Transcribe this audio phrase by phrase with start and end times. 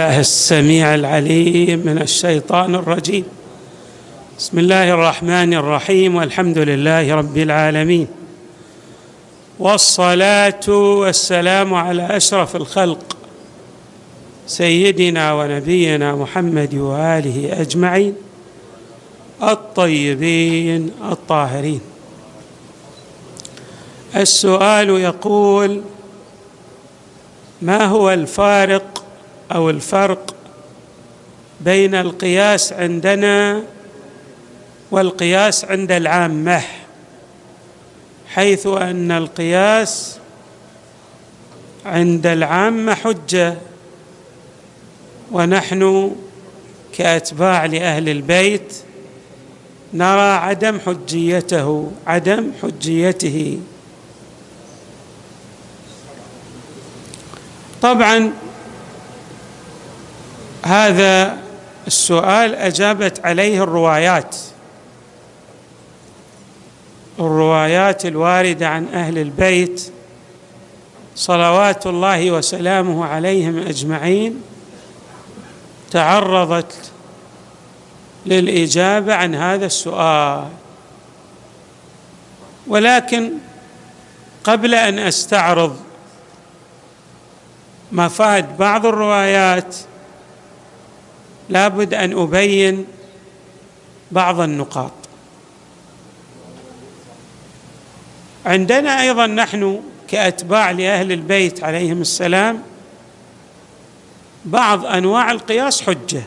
[0.00, 3.24] الله السميع العليم من الشيطان الرجيم.
[4.38, 8.06] بسم الله الرحمن الرحيم والحمد لله رب العالمين.
[9.58, 13.16] والصلاة والسلام على أشرف الخلق
[14.46, 18.14] سيدنا ونبينا محمد وآله أجمعين
[19.42, 21.80] الطيبين الطاهرين.
[24.16, 25.82] السؤال يقول
[27.62, 29.05] ما هو الفارق
[29.52, 30.34] أو الفرق
[31.60, 33.62] بين القياس عندنا
[34.90, 36.62] والقياس عند العامة
[38.28, 40.18] حيث أن القياس
[41.86, 43.54] عند العامة حجة
[45.32, 46.12] ونحن
[46.92, 48.74] كأتباع لأهل البيت
[49.94, 53.58] نرى عدم حجيته عدم حجيته.
[57.82, 58.32] طبعا
[60.66, 61.38] هذا
[61.86, 64.36] السؤال أجابت عليه الروايات
[67.18, 69.92] الروايات الواردة عن أهل البيت
[71.14, 74.42] صلوات الله وسلامه عليهم أجمعين
[75.90, 76.90] تعرضت
[78.26, 80.48] للإجابة عن هذا السؤال.
[82.66, 83.32] ولكن
[84.44, 85.76] قبل أن أستعرض
[87.92, 89.76] مفاد بعض الروايات
[91.48, 92.84] لابد أن أبين
[94.10, 94.92] بعض النقاط.
[98.46, 102.62] عندنا أيضا نحن كأتباع لأهل البيت عليهم السلام
[104.44, 106.22] بعض أنواع القياس حجة.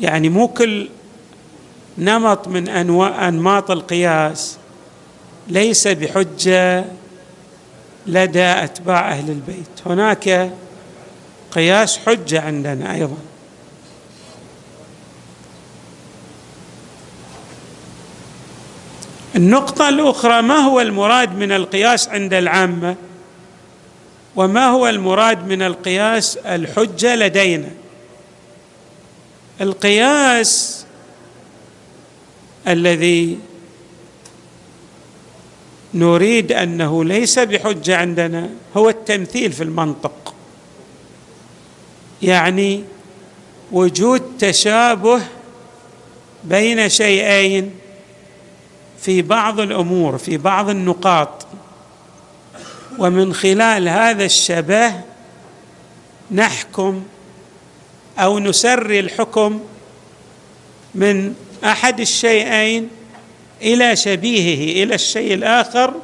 [0.00, 0.88] يعني مو كل
[1.98, 4.56] نمط من أنواع أنماط القياس
[5.48, 6.84] ليس بحجة
[8.06, 9.86] لدى أتباع أهل البيت.
[9.86, 10.50] هناك
[11.50, 13.16] قياس حجة عندنا أيضا.
[19.38, 22.96] النقطة الأخرى ما هو المراد من القياس عند العامة؟
[24.36, 27.70] وما هو المراد من القياس الحجة لدينا؟
[29.60, 30.84] القياس
[32.68, 33.38] الذي
[35.94, 40.34] نريد أنه ليس بحجة عندنا هو التمثيل في المنطق.
[42.22, 42.84] يعني
[43.72, 45.20] وجود تشابه
[46.44, 47.70] بين شيئين.
[49.00, 51.46] في بعض الأمور في بعض النقاط.
[52.98, 54.92] ومن خلال هذا الشبه
[56.30, 57.02] نحكم
[58.18, 59.60] أو نسري الحكم
[60.94, 62.88] من أحد الشيئين
[63.62, 65.94] إلى شبيهه إلى الشيء الآخر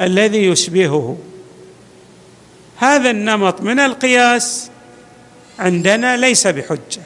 [0.00, 1.18] الذي يشبهه.
[2.76, 4.70] هذا النمط من القياس
[5.58, 7.02] عندنا ليس بحجة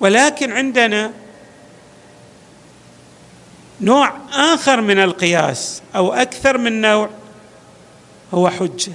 [0.00, 1.12] ولكن عندنا
[3.80, 7.08] نوع آخر من القياس أو أكثر من نوع
[8.34, 8.92] هو حجة.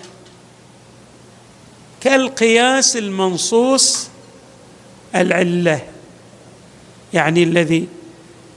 [2.01, 4.09] كالقياس المنصوص
[5.15, 5.81] العلة
[7.13, 7.87] يعني الذي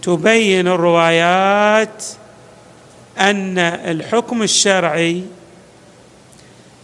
[0.03, 2.05] تبين الروايات
[3.19, 5.23] أن الحكم الشرعي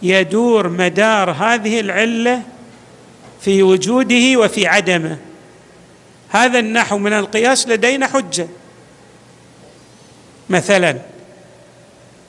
[0.03, 2.41] يدور مدار هذه العلة
[3.41, 5.17] في وجوده وفي عدمه.
[6.29, 8.47] هذا النحو من القياس لدينا حجة.
[10.49, 10.97] مثلا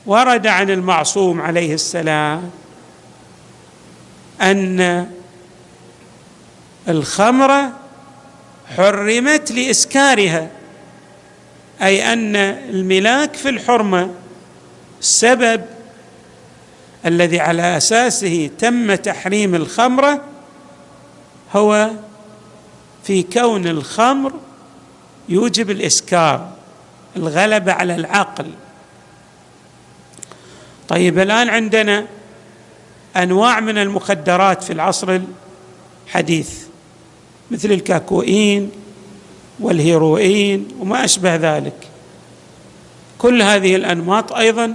[0.07, 2.51] ورد عن المعصوم عليه السلام
[4.41, 5.07] أن
[6.89, 7.71] الخمر
[8.77, 10.51] حرمت لإسكارها
[11.83, 14.11] أي أن الملاك في الحرمة
[15.01, 15.65] السبب
[17.07, 20.21] الذي على أساسه تم تحريم الخمره
[21.53, 21.91] هو
[23.05, 24.33] في كون الخمر
[25.29, 26.56] يوجب الإسكار.
[27.17, 28.47] الغلبة على العقل.
[30.89, 32.07] طيب الآن عندنا
[33.17, 35.21] أنواع من المخدرات في العصر
[36.07, 36.63] الحديث
[37.51, 38.71] مثل الكاكوئين
[39.61, 41.89] والهيروين وما أشبه ذلك.
[43.19, 44.75] كل هذه الأنماط أيضا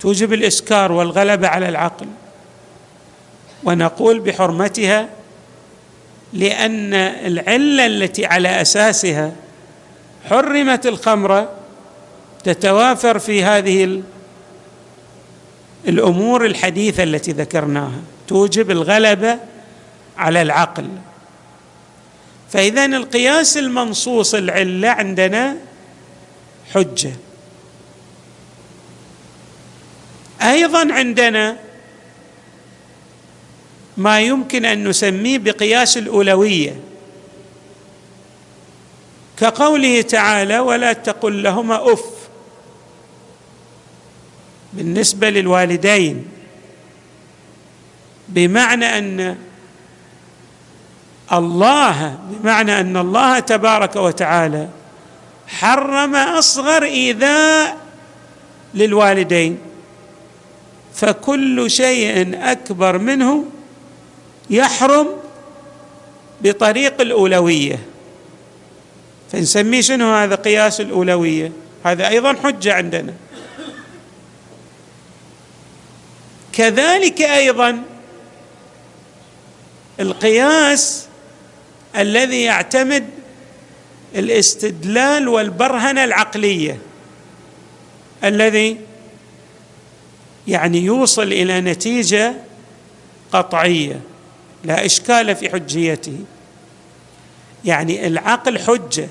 [0.00, 2.06] توجب الاسكار والغلبة على العقل.
[3.64, 5.08] ونقول بحرمتها
[6.32, 9.32] لأن العلة التي على أساسها
[10.30, 11.52] حرمت الخمره
[12.44, 14.02] تتوافر في هذه
[15.88, 18.00] الأمور الحديثة التي ذكرناها.
[18.28, 19.38] توجب الغلبه
[20.16, 20.88] على العقل.
[22.50, 25.56] فإذا القياس المنصوص العلة عندنا
[26.74, 27.12] حجة.
[30.42, 31.56] أيضا عندنا
[33.96, 36.87] ما يمكن أن نسميه بقياس الأولوية.
[39.40, 42.04] كقوله تعالى ولا تقل لهما أف
[44.72, 46.26] بالنسبة للوالدين
[48.28, 49.36] بمعنى أن
[51.32, 54.68] الله بمعنى أن الله تبارك وتعالى
[55.46, 57.76] حرم أصغر إيذاء
[58.74, 59.58] للوالدين
[60.94, 63.44] فكل شيء أكبر منه
[64.50, 65.08] يحرم
[66.40, 67.78] بطريق الأولوية.
[69.32, 71.52] فنسميه شنو هذا؟ قياس الأولوية.
[71.84, 73.14] هذا أيضا حجة عندنا.
[76.52, 77.82] كذلك أيضا
[80.00, 81.06] القياس
[81.96, 83.06] الذي يعتمد
[84.14, 86.78] الاستدلال والبرهنة العقلية
[88.24, 88.76] الذي
[90.48, 92.34] يعني يوصل إلى نتيجة
[93.32, 94.00] قطعية
[94.64, 96.18] لا إشكال في حجيته.
[97.64, 99.08] يعني العقل حجة.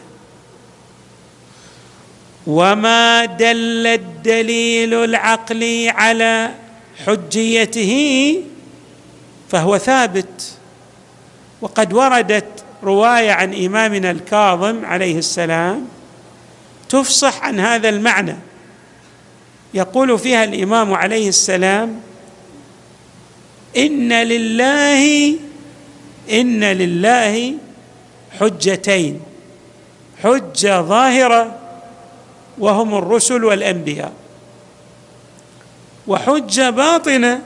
[2.48, 6.52] وما دل الدليل العقلي على
[7.06, 7.94] حجيته
[9.50, 10.52] فهو ثابت.
[11.62, 15.88] وقد وردت رواية عن إمامنا الكاظم عليه السلام
[16.90, 18.36] تفصح عن هذا المعنى.
[19.74, 22.02] يقول فيها الإمام عليه السلام
[23.78, 25.36] إن لله
[26.32, 27.54] إن لله
[28.40, 29.22] حجتين
[30.24, 31.67] حجة ظاهرة
[32.60, 34.14] وهم الرسل والأنبياء.
[36.08, 37.42] وحجه باطنه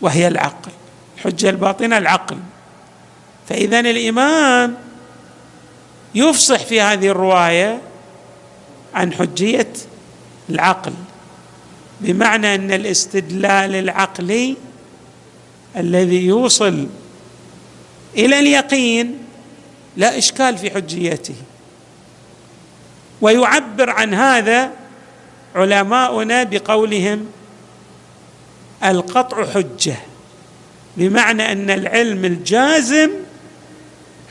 [0.00, 0.70] وهي العقل.
[1.16, 2.38] الحجه الباطنه العقل.
[3.48, 4.76] فإذا الامام
[6.14, 7.80] يفصح في هذه الرواية
[8.94, 9.72] عن حجية
[10.50, 10.92] العقل
[12.00, 14.56] بمعنى أن الاستدلال العقلي
[15.76, 16.86] الذي يوصل
[18.16, 19.18] إلى اليقين
[19.96, 21.34] لا إشكال في حجيته.
[23.20, 24.70] ويعبر عن هذا
[25.54, 27.26] علماؤنا بقولهم
[28.84, 29.96] القطع حجة
[30.96, 33.10] بمعنى أن العلم الجازم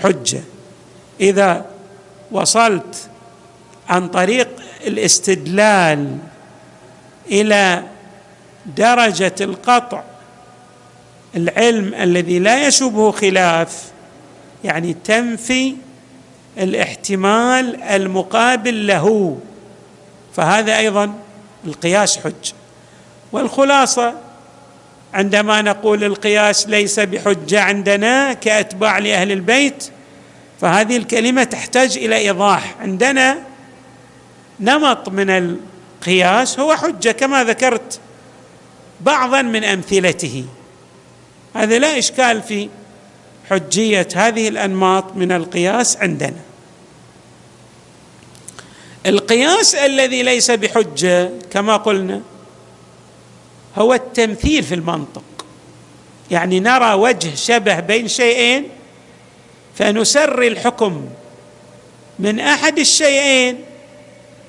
[0.04, 0.42] حجة.
[1.22, 1.66] إذا
[2.32, 3.10] وصلت
[3.90, 4.48] عن طريق
[4.88, 6.18] الاستدلال
[7.32, 7.84] إلى
[8.78, 10.04] درجة القطع
[11.36, 13.92] العلم الذي لا يشبه خلاف
[14.64, 15.76] يعني تنفي
[16.60, 19.38] الاحتمال المقابل له.
[20.36, 21.14] فهذا أيضا
[21.66, 22.54] القياس حج.
[23.32, 24.14] والخلاصة
[25.14, 29.90] عندما نقول القياس ليس بحجة عندنا كأتباع لأهل البيت
[30.62, 32.76] فهذه الكلمة تحتاج إلى إيضاح.
[32.82, 33.38] عندنا
[34.60, 38.00] نمط من القياس هو حجة كما ذكرت
[39.02, 40.46] بعضا من أمثلته.
[41.56, 42.70] هذا لا إشكال في
[43.50, 46.49] حجية هذه الأنماط من القياس عندنا.
[49.06, 52.22] القياس الذي ليس بحجة كما قلنا
[53.78, 55.24] هو التمثيل في المنطق.
[56.32, 58.68] يعني نرى وجه شبه بين شيئين
[59.76, 61.10] فنسري الحكم
[62.20, 63.64] من أحد الشيئين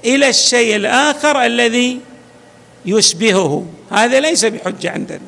[0.04, 2.00] إلى الشيء الآخر الذي
[2.86, 3.66] يشبهه.
[3.90, 5.20] هذا ليس بحجة عندنا.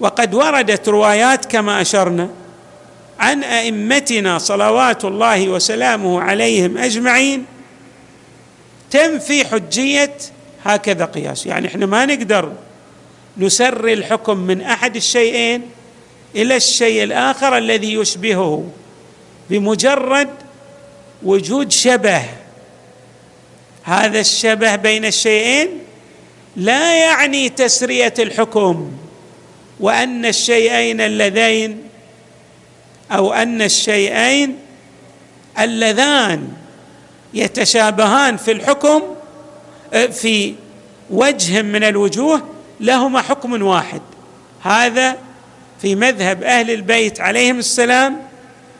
[0.00, 2.30] وقد وردت روايات كما أشرنا
[3.20, 7.44] عن أئمتنا صلوات الله وسلامه عليهم أجمعين
[8.90, 10.16] تنفي حجيه
[10.64, 11.46] هكذا قياس.
[11.46, 12.52] يعني إحنا ما نقدر
[13.38, 15.62] نسري الحكم من أحد الشيئين
[16.34, 18.68] إلى الشيء الآخر الذي يشبهه
[19.50, 20.28] بمجرد
[21.22, 22.22] وجود شبه.
[23.82, 25.68] هذا الشبه بين الشيئين
[26.56, 28.92] لا يعني تسرية الحكم
[29.80, 31.85] وأن الشيئين اللذين
[33.12, 34.58] أو أن الشيئين
[35.58, 36.48] اللذان
[37.34, 39.02] يتشابهان في الحكم
[39.92, 40.54] آه، في
[41.10, 42.42] وجه من الوجوه
[42.80, 44.00] لهما حكم واحد.
[44.62, 45.16] هذا
[45.82, 48.22] في مذهب أهل البيت عليهم السلام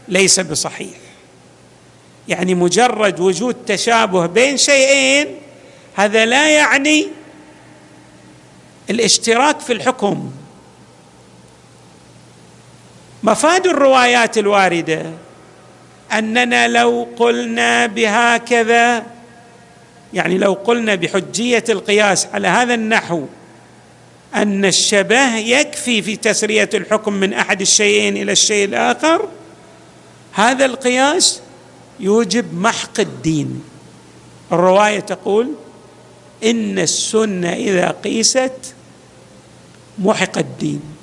[0.08, 0.98] ليس بصحيح.
[2.28, 5.26] يعني مجرد وجود تشابه بين شيئين
[5.94, 7.08] هذا لا يعني
[8.90, 10.30] الاشتراك في الحكم.
[13.26, 15.02] مفاد الروايات الواردة.
[16.12, 19.06] أننا لو قلنا بهكذا
[20.14, 23.24] يعني لو قلنا بحجية القياس على هذا النحو
[24.34, 29.28] أن الشبه يكفي في تسرية الحكم من أحد الشيئين إلى الشيء الآخر
[30.32, 31.40] هذا القياس
[32.00, 33.62] يوجب محق الدين.
[34.52, 35.52] الرواية تقول
[36.44, 38.74] إن السنة إذا قيست
[39.98, 40.95] محق الدين.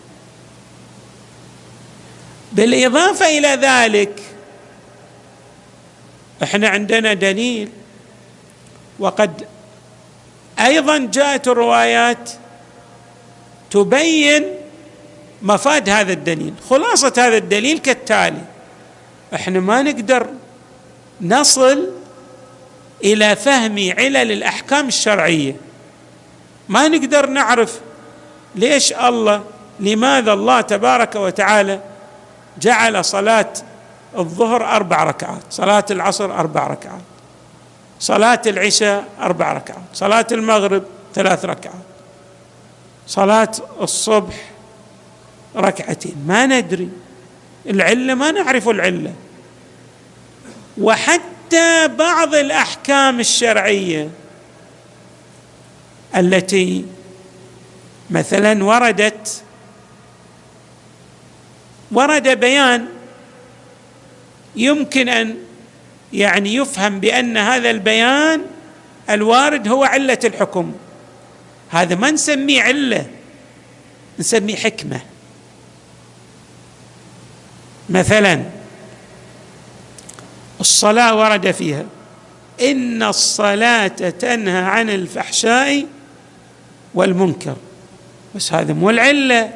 [2.54, 4.22] بالإضافة إلى ذلك
[6.44, 7.70] إحنا عندنا دليل.
[9.00, 9.48] وقد
[10.60, 12.30] أيضا جاءت الروايات
[13.72, 14.44] تبين
[15.42, 16.54] مفاد هذا الدليل.
[16.70, 18.42] خلاصة هذا الدليل كالتالي
[19.34, 20.28] إحنا ما نقدر
[21.22, 21.90] نصل
[23.04, 25.56] إلى فهم علل الأحكام الشرعية.
[26.70, 27.80] ما نقدر نعرف
[28.56, 29.44] ليش الله
[29.80, 31.93] لماذا الله تبارك وتعالى
[32.62, 33.54] جعل صلاة
[34.18, 37.02] الظهر أربع ركعات صلاة العصر أربع ركعات
[38.00, 40.84] صلاة العشاء أربع ركعات صلاة المغرب
[41.14, 41.84] ثلاث ركعات
[43.08, 44.36] صلاة الصبح
[45.56, 46.16] ركعتين.
[46.28, 46.90] ما ندري
[47.70, 49.14] العلة ما نعرف العلة.
[50.78, 54.10] وحتى بعض الأحكام الشرعية
[56.16, 56.86] التي
[58.10, 59.44] مثلا وردت
[61.92, 62.86] ورد بيان
[64.56, 65.38] يمكن أن
[66.14, 68.42] يعني يفهم بأن هذا البيان
[69.10, 70.74] الوارد هو علة الحكم.
[71.70, 73.06] هذا ما نسميه علة
[74.20, 75.02] نسميه حكمة.
[77.90, 78.44] مثلا
[80.60, 81.86] الصلاة ورد فيها
[82.62, 85.86] إن الصلاة تنهى عن الفحشاء
[86.94, 87.56] والمنكر.
[88.36, 89.54] بس هذا مو العلة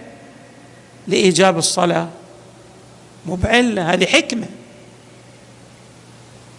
[1.07, 2.09] لإيجاب الصلاة.
[3.27, 4.47] مو بعله هذه حكمة.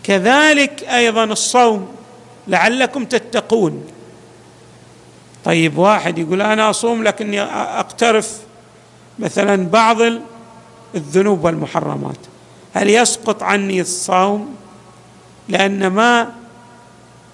[0.03, 1.89] كذلك أيضا الصوم
[2.49, 3.85] لعلكم تتقون.
[5.45, 8.39] طيب واحد يقول أنا أصوم لكني أقترف
[9.19, 9.97] مثلا بعض
[10.95, 12.19] الذنوب والمحرمات.
[12.75, 14.57] هل يسقط عني الصوم؟
[15.49, 16.33] لأن ما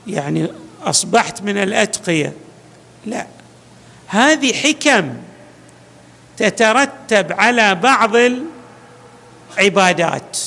[0.07, 0.49] يعني
[0.83, 2.33] أصبحت من الأتقية.
[3.07, 3.27] لا.
[4.07, 5.15] هذه حكم
[6.37, 8.17] تترتب على بعض
[9.59, 10.39] العبادات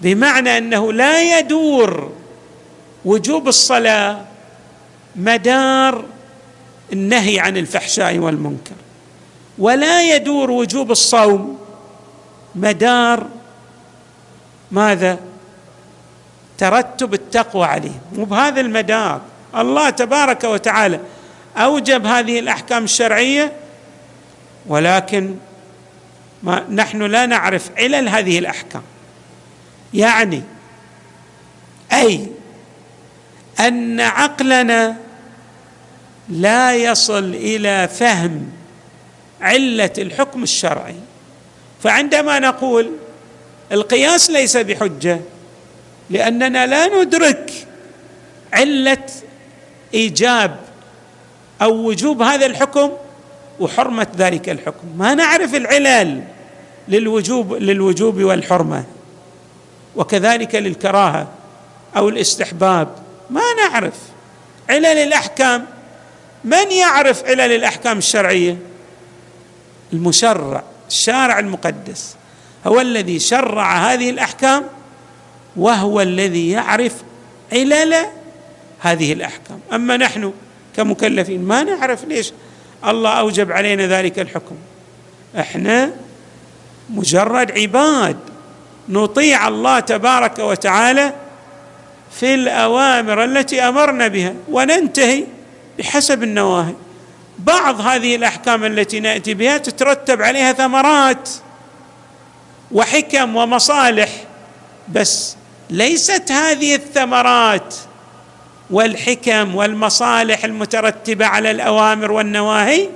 [0.00, 2.12] بمعنى أنه لا يدور
[3.04, 4.24] وجوب الصلاة
[5.16, 6.04] مدار
[6.92, 8.74] النهي عن الفحشاء والمنكر
[9.58, 11.58] ولا يدور وجوب الصوم
[12.54, 13.26] مدار
[14.70, 15.18] ماذا؟
[16.58, 18.00] ترتب التقوى عليه.
[18.12, 19.20] مو بهذا المدار.
[19.56, 21.00] الله تبارك وتعالى
[21.56, 23.52] أوجب هذه الأحكام الشرعية
[24.66, 25.34] ولكن
[26.42, 28.82] ما نحن لا نعرف علل هذه الأحكام.
[29.94, 30.42] يعني
[31.92, 32.26] أي
[33.60, 34.96] أن عقلنا
[36.28, 38.50] لا يصل إلى فهم
[39.40, 40.96] علة الحكم الشرعي.
[41.82, 42.92] فعندما نقول
[43.72, 45.20] القياس ليس بحجة
[46.10, 47.52] لأننا لا ندرك
[48.52, 49.06] علة
[49.94, 50.60] إيجاب
[51.62, 52.90] أو وجوب هذا الحكم
[53.60, 54.88] وحرمة ذلك الحكم.
[54.96, 56.22] ما نعرف العلل
[56.88, 58.84] للوجوب للوجوب والحرمة.
[59.96, 61.28] وكذلك للكراهة
[61.96, 62.88] أو الاستحباب.
[63.30, 63.94] ما نعرف.
[64.70, 65.66] علل الأحكام.
[66.44, 68.56] من يعرف علل الأحكام الشرعية؟
[69.92, 72.16] المشرع الشارع المقدس.
[72.66, 74.64] هو الذي شرع هذه الأحكام
[75.56, 76.94] وهو الذي يعرف
[77.52, 77.94] علل
[78.80, 79.60] هذه الأحكام.
[79.72, 80.32] أما نحن
[80.76, 82.32] كمكلفين ما نعرف ليش
[82.86, 84.56] الله أوجب علينا ذلك الحكم.
[85.38, 85.90] إحنا
[86.90, 88.16] مجرد عباد
[88.88, 91.12] نطيع الله تبارك وتعالى
[92.10, 95.24] في الأوامر التي أمرنا بها وننتهي
[95.78, 96.74] بحسب النواهي.
[97.38, 101.28] بعض هذه الأحكام التي نأتي بها تترتب عليها ثمرات
[102.72, 104.08] وحكم ومصالح
[104.88, 105.36] بس
[105.70, 107.74] ليست هذه الثمرات
[108.70, 112.88] والحكم والمصالح المترتبة على الأوامر والنواهي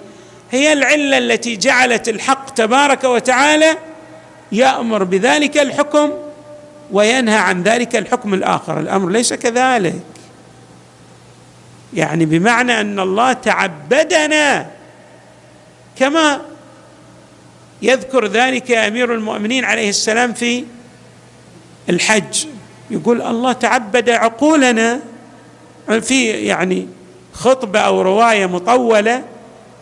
[0.51, 3.77] هي العلة التي جعلت الحق تبارك وتعالى
[4.53, 6.11] يأمر بذلك الحكم
[6.91, 8.81] وينهى عن ذلك الحكم الآخر.
[8.81, 10.03] الأمر ليس كذلك.
[11.95, 14.67] يعني بمعنى أن الله تعبدنا
[15.99, 16.41] كما
[17.83, 20.65] يذكر ذلك أمير المؤمنين عليه السلام في
[21.89, 22.47] الحج.
[22.91, 25.01] يقول الله تعبد عقولنا
[26.01, 26.87] في يعني
[27.33, 29.25] خطبة أو رواية مطولة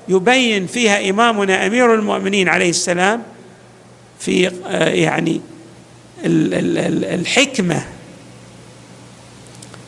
[0.08, 3.22] يبين فيها إمامنا أمير المؤمنين عليه السلام
[4.18, 5.40] في آه، يعني
[6.24, 7.84] الحكمة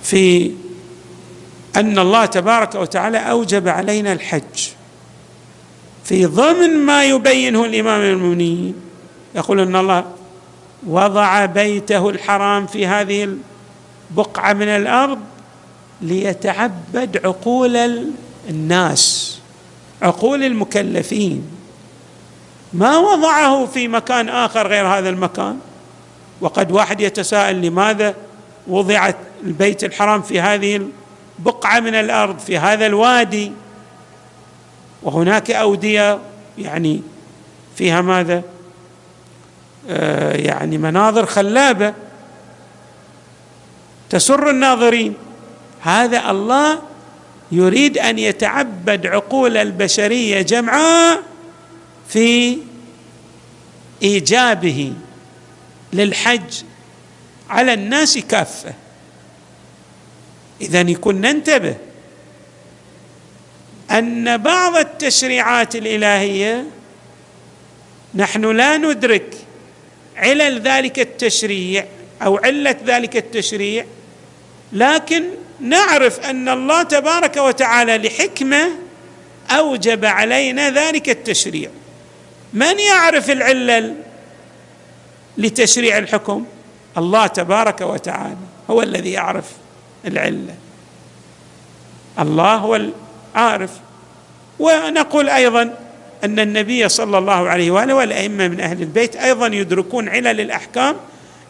[0.02, 0.50] في
[1.76, 4.68] أن الله تبارك وتعالى أوجب علينا الحج.
[6.04, 8.74] في ضمن ما يبينه الإمام المؤمنين
[9.34, 10.04] يقول إن الله
[10.86, 13.36] وضع بيته الحرام في هذه
[14.10, 15.18] البقعة من الأرض
[16.02, 18.06] ليتعبد عقول
[18.48, 19.38] الناس
[20.02, 21.46] عقول المكلفين.
[22.72, 25.58] ما وضعه في مكان آخر غير هذا المكان.
[26.40, 28.14] وقد واحد يتساءل لماذا
[28.66, 30.88] وضعت البيت الحرام في هذه
[31.38, 33.52] البقعة من الأرض في هذا الوادي.
[35.02, 36.18] وهناك أودية
[36.58, 37.02] يعني
[37.76, 38.42] فيها ماذا؟
[39.90, 41.94] آه يعني مناظر خلابة
[44.10, 45.14] تسر الناظرين.
[45.82, 46.82] هذا الله
[47.52, 51.22] يريد أن يتعبد عقول البشرية جمعاء
[52.08, 52.58] في
[54.02, 54.92] إيجابه
[55.92, 56.62] للحج
[57.50, 58.74] على الناس كافة.
[60.60, 61.76] اذا يكون ننتبه
[63.90, 66.64] أن بعض التشريعات الإلهية
[68.14, 69.34] نحن لا ندرك
[70.16, 71.86] علل ذلك التشريع
[72.22, 73.84] أو علة ذلك التشريع
[74.72, 75.24] لكن
[75.62, 78.68] نعرف أن الله تبارك وتعالى لحكمة
[79.50, 81.70] أوجب علينا ذلك التشريع.
[82.52, 83.94] من يعرف العله
[85.38, 86.44] لتشريع الحكم؟
[86.98, 88.36] الله تبارك وتعالى
[88.70, 89.44] هو الذي يعرف
[90.06, 90.54] العلة.
[92.18, 92.76] الله هو
[93.36, 93.70] العارف.
[94.58, 95.62] ونقول أيضا
[96.24, 100.96] أن النبي صلى الله عليه وآله والأئمة من أهل البيت أيضا يدركون علل الأحكام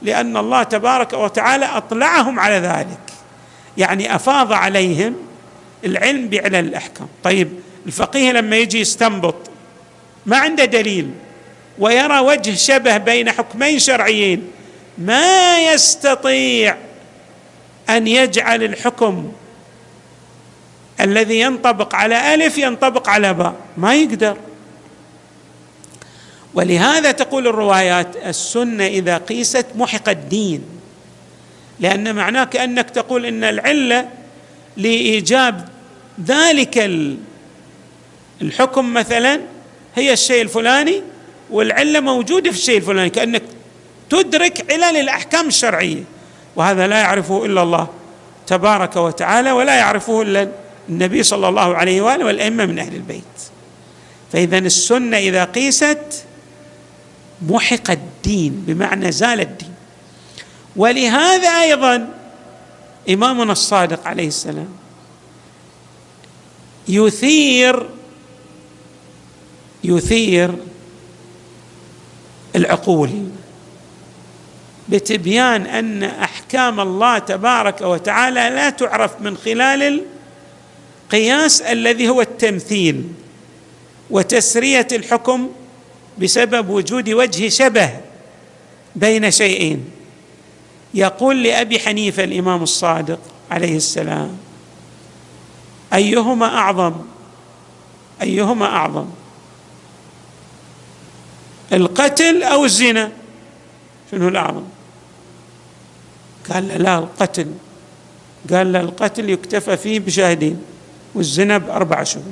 [0.03, 3.12] لأن الله تبارك وتعالى أطلعهم على ذلك.
[3.79, 5.15] يعني أفاض عليهم
[5.85, 7.09] العلم بعلل الأحكام.
[7.25, 7.49] طيب
[7.87, 9.37] الفقيه لما يجي يستنبط
[10.27, 11.11] ما عنده دليل
[11.79, 14.51] ويرى وجه شبه بين حكمين شرعيين
[14.99, 16.77] ما يستطيع
[17.91, 19.33] أن يجعل الحكم
[21.01, 23.55] الذي ينطبق على ألف ينطبق على باء.
[23.77, 24.37] ما يقدر.
[26.55, 30.82] ولهذا تقول الروايات السنة إذا قيست محق الدين.
[31.83, 34.09] لأن معناه كأنك تقول إن العلة
[34.77, 35.69] لإيجاب
[36.27, 36.91] ذلك
[38.43, 39.41] الحكم مثلا
[39.95, 41.03] هي الشيء الفلاني
[41.51, 43.43] والعلة موجودة في الشيء الفلاني كأنك
[44.11, 46.05] تدرك علل الأحكام الشرعية.
[46.57, 47.89] وهذا لا يعرفه إلا الله
[48.47, 50.49] تبارك وتعالى ولا يعرفه إلا
[50.89, 53.23] النبي صلى الله عليه وآله والأئمة من أهل البيت.
[54.33, 56.25] فاذا السنة إذا قيست
[57.49, 59.72] محق الدين بمعنى زال الدين.
[60.77, 62.09] ولهذا أيضا
[63.11, 64.69] إمامنا الصادق عليه السلام
[66.89, 67.89] يثير
[69.85, 70.55] يثير
[72.57, 73.11] العقول
[74.89, 80.03] بتبيان أن أحكام الله تبارك وتعالى لا تعرف من خلال
[81.07, 83.05] القياس الذي هو التمثيل
[84.11, 85.51] وتسرية الحكم
[86.19, 87.91] بسبب وجود وجه شبه
[88.97, 89.85] بين شيئين.
[90.95, 93.19] يقول لأبي حنيفة الإمام الصادق
[93.51, 94.39] عليه السلام
[95.95, 96.95] أيهما أعظم؟
[98.23, 99.07] أيهما أعظم؟
[101.73, 103.13] القتل أو الزنا؟
[104.11, 104.65] شنو الأعظم؟
[106.51, 107.55] قال له لا القتل.
[108.51, 110.63] قال له القتل يكتفى فيه بشاهدين
[111.15, 112.25] والزنا بأربع شهور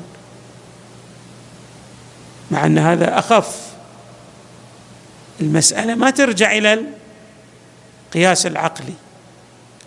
[2.51, 3.71] مع أن هذا أخف.
[5.41, 6.85] المسألة ما ترجع إلى
[8.11, 8.95] القياس العقلي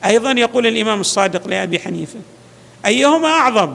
[0.06, 2.20] أيضا يقول الإمام الصادق لأبي حنيفة
[2.86, 3.74] أيهما أعظم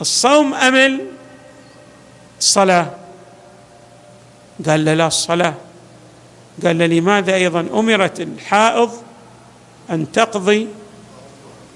[0.00, 1.00] الصوم أم
[2.38, 2.90] الصلاة؟
[4.66, 5.54] قال له لا الصلاة.
[6.64, 9.02] قال له لماذا أيضا أمرت الحائض
[9.90, 10.68] أن تقضي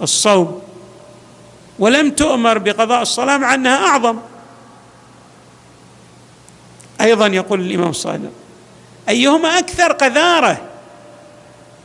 [0.02, 0.62] الصوم؟
[1.78, 4.18] ولم تؤمر بقضاء الصلاة مع أنها أعظم.
[7.00, 8.30] أيضا يقول الإمام الصادق
[9.08, 10.69] أيهما أكثر قذارة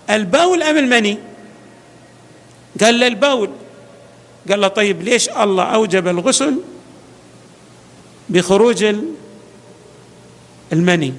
[0.09, 1.17] البول أم المني؟
[2.81, 3.49] قال له البول.
[4.49, 6.55] قال له طيب ليش الله أوجب الغسل
[8.29, 8.95] بخروج
[10.73, 11.13] المني؟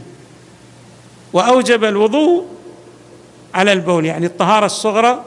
[1.33, 2.47] وأوجب الوضوء
[3.55, 5.25] على البول يعني الطهارة الصغرى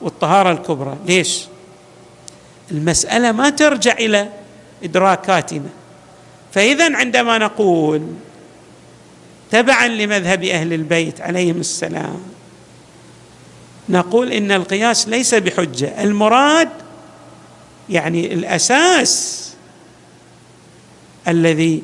[0.00, 0.96] والطهارة الكبرى.
[1.06, 1.44] ليش؟
[2.70, 4.28] المسألة ما ترجع إلى
[4.84, 5.68] إدراكاتنا.
[6.52, 8.02] فإذا عندما نقول
[9.50, 12.37] تبعا لمذهب أهل البيت عليهم السلام
[13.88, 16.02] نقول إن القياس ليس بحجة.
[16.02, 16.68] المراد
[17.88, 19.44] يعني الأساس
[21.28, 21.82] الذي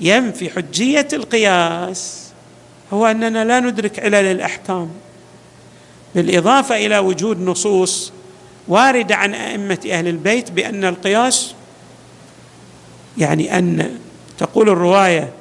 [0.00, 2.22] ينفي حجية القياس
[2.92, 4.90] هو أننا لا ندرك علل الأحكام.
[6.14, 8.12] بالإضافة إلى وجود نصوص
[8.68, 11.54] واردة عن أئمة أهل البيت بأن القياس
[13.18, 13.98] يعني أن
[14.38, 15.32] تقول الرواية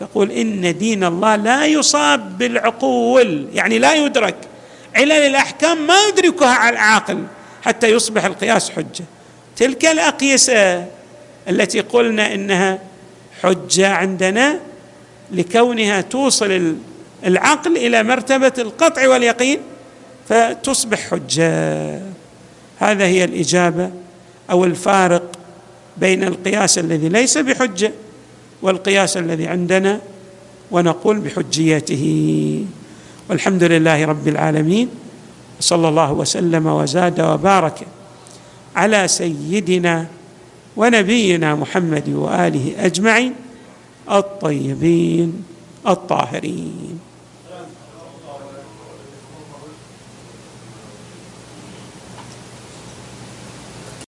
[0.00, 4.36] تقول إن دين الله لا يصاب بالعقول يعني لا يدرك.
[4.96, 7.24] علل الأحكام ما يدركها على العاقل
[7.62, 9.04] حتى يصبح القياس حجة.
[9.56, 10.86] تلك الأقيسة
[11.48, 12.78] التي قلنا إنها
[13.42, 14.60] حجة عندنا
[15.30, 16.76] لكونها توصل
[17.26, 19.60] العقل إلى مرتبة القطع واليقين
[20.28, 22.00] فتصبح حجة.
[22.78, 23.90] هذا هي الإجابة
[24.50, 25.38] أو الفارق
[25.96, 27.92] بين القياس الذي ليس بحجة
[28.62, 30.00] والقياس الذي عندنا
[30.70, 32.64] ونقول بحجيته.
[33.28, 34.88] والحمد لله رب العالمين
[35.60, 37.86] صلى الله وسلم وزاد وبارك
[38.76, 40.06] على سيدنا
[40.76, 43.34] ونبينا محمد وآله أجمعين
[44.10, 45.44] الطيبين
[45.86, 47.07] الطاهرين.